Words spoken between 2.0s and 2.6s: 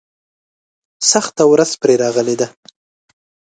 راغلې ده.